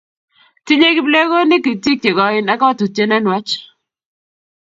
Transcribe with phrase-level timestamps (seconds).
[0.65, 3.51] Tinyei kiblekonik itik che koen ak kotutie ne nuech